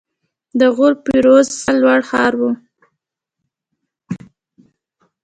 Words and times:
د 0.59 0.61
غور 0.75 0.93
فیروزکوه 1.03 1.73
لوړ 1.81 1.99
ښار 2.09 2.33
و 2.39 2.41